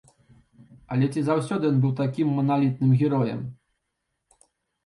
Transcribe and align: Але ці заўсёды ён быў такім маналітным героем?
Але 0.95 1.09
ці 1.13 1.21
заўсёды 1.27 1.63
ён 1.71 1.77
быў 1.83 1.93
такім 2.01 2.27
маналітным 2.39 2.91
героем? 3.03 3.45